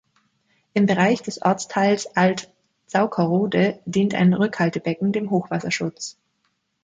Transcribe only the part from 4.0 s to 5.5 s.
ein Rückhaltebecken dem